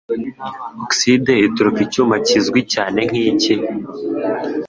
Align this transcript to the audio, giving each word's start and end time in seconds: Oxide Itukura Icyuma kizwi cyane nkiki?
Oxide 0.83 1.33
Itukura 1.47 1.79
Icyuma 1.85 2.15
kizwi 2.27 2.59
cyane 2.73 2.99
nkiki? 3.09 3.55